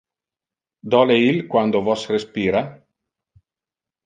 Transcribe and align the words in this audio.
Dole 0.93 1.17
il 1.29 1.37
quando 1.53 1.79
vos 1.89 2.03
respira? 2.13 2.61